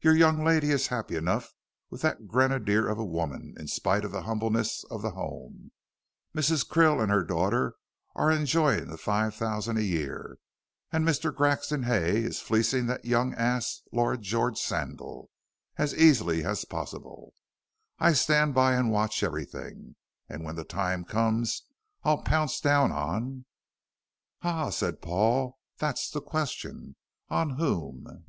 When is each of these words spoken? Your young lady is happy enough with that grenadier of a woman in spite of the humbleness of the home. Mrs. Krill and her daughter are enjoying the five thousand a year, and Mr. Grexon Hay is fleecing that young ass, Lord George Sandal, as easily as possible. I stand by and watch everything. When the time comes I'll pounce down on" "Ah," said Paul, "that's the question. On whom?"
Your 0.00 0.16
young 0.16 0.42
lady 0.42 0.70
is 0.70 0.86
happy 0.86 1.14
enough 1.14 1.52
with 1.90 2.00
that 2.00 2.26
grenadier 2.26 2.88
of 2.88 2.96
a 2.96 3.04
woman 3.04 3.54
in 3.58 3.68
spite 3.68 4.02
of 4.02 4.12
the 4.12 4.22
humbleness 4.22 4.82
of 4.90 5.02
the 5.02 5.10
home. 5.10 5.72
Mrs. 6.34 6.66
Krill 6.66 7.02
and 7.02 7.12
her 7.12 7.22
daughter 7.22 7.74
are 8.14 8.30
enjoying 8.30 8.86
the 8.88 8.96
five 8.96 9.34
thousand 9.34 9.76
a 9.76 9.82
year, 9.82 10.38
and 10.90 11.06
Mr. 11.06 11.30
Grexon 11.36 11.84
Hay 11.84 12.22
is 12.22 12.40
fleecing 12.40 12.86
that 12.86 13.04
young 13.04 13.34
ass, 13.34 13.82
Lord 13.92 14.22
George 14.22 14.56
Sandal, 14.58 15.28
as 15.76 15.92
easily 15.94 16.46
as 16.46 16.64
possible. 16.64 17.34
I 17.98 18.14
stand 18.14 18.54
by 18.54 18.72
and 18.72 18.90
watch 18.90 19.22
everything. 19.22 19.96
When 20.28 20.56
the 20.56 20.64
time 20.64 21.04
comes 21.04 21.64
I'll 22.04 22.22
pounce 22.22 22.58
down 22.58 22.90
on" 22.90 23.44
"Ah," 24.42 24.70
said 24.70 25.02
Paul, 25.02 25.58
"that's 25.76 26.08
the 26.10 26.22
question. 26.22 26.96
On 27.28 27.58
whom?" 27.58 28.24